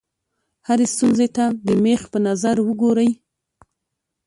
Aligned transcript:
هرې 0.67 0.85
ستونزې 0.93 1.27
ته 1.35 1.45
د 1.67 1.67
مېخ 1.83 2.01
په 2.13 2.19
نظر 2.27 2.55
وګورئ. 2.67 3.09